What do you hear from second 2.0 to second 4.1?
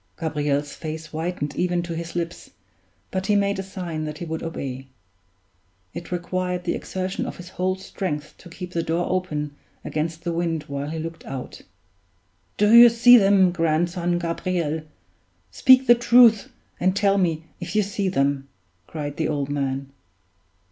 lips, but he made a sign